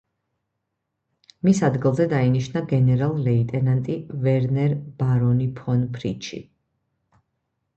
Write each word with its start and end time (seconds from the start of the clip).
მის 1.47 1.59
ადგილზე 1.67 2.07
დაინიშნა 2.13 2.63
გენერალ-ლეიტენანტი 2.71 3.99
ვერნერ 4.25 4.75
ბარონი 5.03 5.49
ფონ 5.61 5.85
ფრიჩი. 5.99 6.41